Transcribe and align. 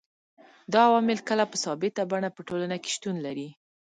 دا 0.73 0.79
عوامل 0.89 1.19
کله 1.29 1.43
په 1.51 1.57
ثابته 1.63 2.01
بڼه 2.11 2.29
په 2.35 2.41
ټولنه 2.47 2.77
کي 2.83 2.89
شتون 2.95 3.15
لري 3.25 3.47